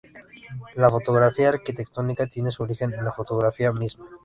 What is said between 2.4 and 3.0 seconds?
su origen